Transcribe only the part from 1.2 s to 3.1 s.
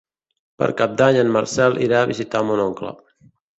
en Marcel irà a visitar mon oncle.